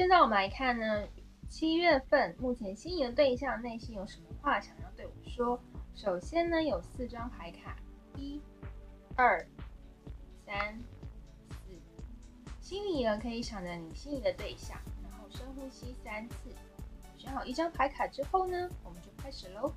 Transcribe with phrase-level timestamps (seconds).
[0.00, 1.06] 现在我们来看呢，
[1.46, 5.60] 七月份目前心仪的对象内心有什么话想要对我说？
[5.94, 7.76] 首先呢，有四张牌卡，
[8.16, 8.40] 一、
[9.14, 9.46] 二、
[10.46, 10.80] 三、
[11.50, 11.78] 四，
[12.62, 16.34] 心里呢可以想着你心仪的对象，然后深呼吸三次。
[17.18, 19.70] 选好一张牌卡之后呢，我们就开始喽。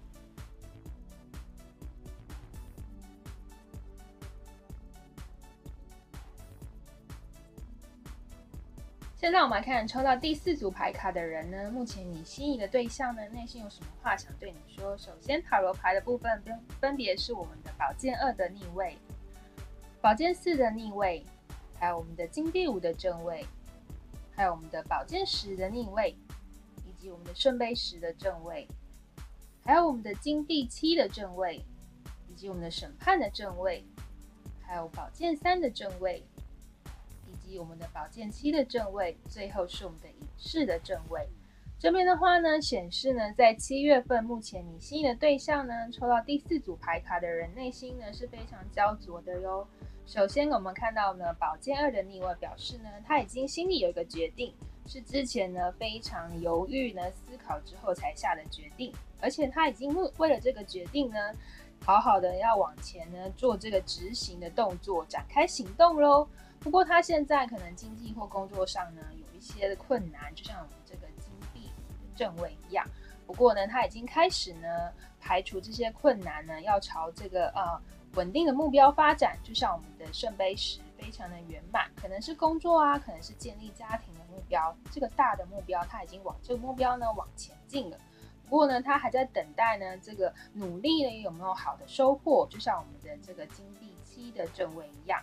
[9.24, 14.98] 现在我们来看抽到第四组牌卡的人呢，目前你心仪的对象呢，内心有什么话想对你说？
[14.98, 18.98] 首先塔罗牌的部分分分别是我们的宝剑二的逆位、
[20.02, 21.26] 宝剑四的逆位，
[21.80, 23.46] 还有我们的金币五的正位，
[24.36, 26.14] 还有我们的宝剑十的逆位，
[26.86, 28.68] 以及我们的圣杯十的正位，
[29.64, 31.64] 还有我们的金币七的正位，
[32.28, 33.86] 以及我们的审判的正位，
[34.62, 36.22] 还有宝剑三的正位。
[37.58, 41.28] 我们的宝剑七的正位，最后是我们的隐士的正位。
[41.80, 49.68] 这边的话呢，显示呢，在七月份，目前你心仪的对象呢，抽到第四组牌卡的人，内心呢是非常焦灼的哟。
[50.06, 54.54] 首先，我们看到呢，宝剑二的逆位，表示呢，他已经心里有一个决定，
[54.88, 61.18] 是之前呢非常犹豫呢思考之后才下的决定，而且他已经为为了这个决定呢，
[61.84, 66.26] 好好的要往前呢做这个执行的动作，展开行动喽。
[66.64, 71.70] 不过他现在可能经济或工作上呢有一些的困难，就像我们这个金币
[72.16, 72.88] 正位一样。
[73.28, 74.68] 不过呢，他已经开始呢
[75.20, 77.80] 排除这些困难呢，要朝这个呃
[78.16, 79.38] 稳定的目标发展。
[79.44, 84.76] 就像我们的圣杯十，非常的圆满，可能是工作啊，可能是建立家庭的目标。
[84.90, 87.98] 这个大的目标他已经往这个目标呢往前进了。
[88.44, 95.22] 不过呢，他还在等待呢这个努力呢有没有好的收获，就像我们的这个金币七的正位一样。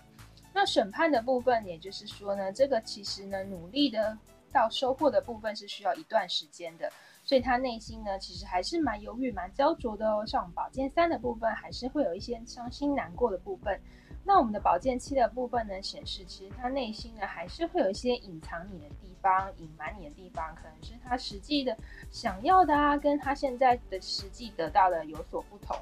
[0.52, 4.16] 那审判的部分，也就是说呢，这个其实呢，努力的
[4.52, 6.90] 到收获的部分是需要一段时间的，
[7.24, 10.26] 所以他内心呢，其实还是蛮犹豫、蛮焦灼的哦。
[10.26, 13.80] 像我们宝剑三的部分，还是会有一些伤心难过的部分。
[14.24, 21.74] 那我们的宝剑七的部分呢，显示其实他内心呢，还是会有一些隐藏你的地方、隐瞒你的地方，可能是他实际的
[22.10, 25.74] 想要的啊，跟他现在的实际得到的有所不同。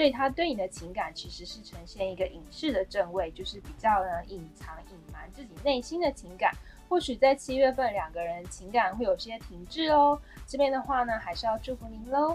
[0.00, 6.54] 所以他对你的情感其实是呈现一个隐士的正位，就是比较呢隐藏、隐瞒自己内心的情感。
[6.88, 10.18] 或许在七月份两个人情感会有些停滞哦。
[10.46, 12.34] 这边的话呢，还是要祝福您喽。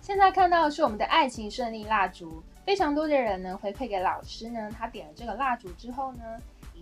[0.00, 6.24] 现在看到的是我们的爱情顺利蜡烛，非常多的人呢回馈给老师呢，他点了这个蜡烛之后呢，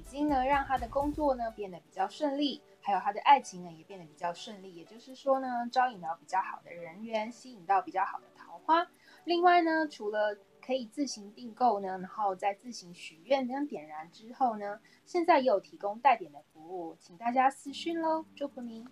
[0.09, 2.61] 经呢让他的工作呢变得比较顺利。
[2.81, 8.87] 还有他的爱情呢，也变得比较顺利，也就是说呢，招引到比较好的人员，吸引到比较好的桃花。
[9.25, 18.87] 另外呢，除了可以自行订购呢，然后再自行许愿跟点燃之后呢，现在也有提供带点的服务，请大家私讯喽，祝福您。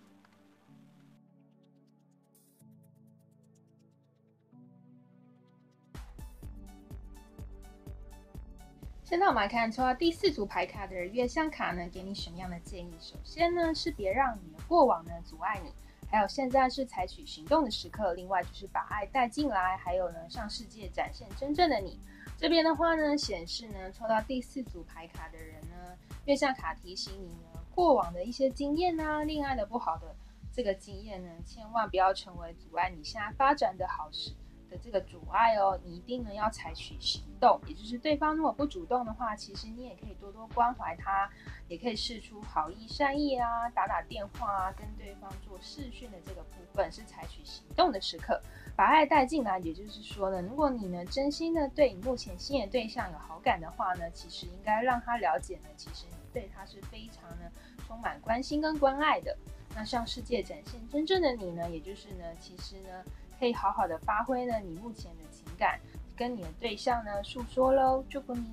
[9.09, 12.91] 现在我们来看抽到第四组牌卡的月相卡呢，给你什么样的建议？
[12.99, 15.71] 首先呢，是别让你的过往呢阻碍你，
[16.11, 18.11] 还有现在是采取行动的时刻。
[18.15, 21.97] 另外就是把爱带进来，还有呢，向世界展现真正的你。
[22.37, 30.13] 这边的话呢，显示呢，抽到第四组牌卡的人呢，月相卡提醒你呢，过往的一些经验啊，恋爱的不好的
[30.51, 34.33] 这个经验呢，千万不要成为阻碍你现在发展的好事。
[34.69, 41.29] 的这个阻碍哦，你一定呢要采取行动，也就是对方如果不主动的话，其实你也可以多多关怀他，
[41.67, 48.41] 也可以试出好意善意啊，打打电话啊，跟对方做视讯的这个部分是采取行动的时刻，
[48.75, 49.59] 把爱带进来。
[49.59, 57.51] 也就是说呢，如果你呢真心的对你目前心仪对象有好感的话呢，其实应该让他了解呢，其实你对他是非常呢
[57.87, 59.37] 充满关心跟关爱的。
[59.75, 63.03] 那向世界展现真正的你呢，也就是呢，其实呢。
[63.39, 65.79] 可以好好的发挥呢，你目前的情感，
[66.15, 68.45] 跟你的对象呢诉说喽，祝福你。